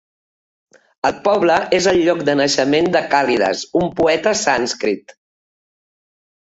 [1.09, 5.19] El poble és el lloc de naixement de Kalidas, un poeta sànscrit.